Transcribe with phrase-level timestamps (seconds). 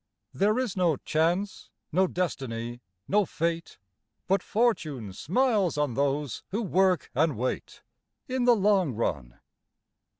[0.33, 3.77] There is no Chance, no Destiny, no Fate,
[4.25, 7.83] But Fortune smiles on those who work and wait,
[8.27, 9.37] In the long run.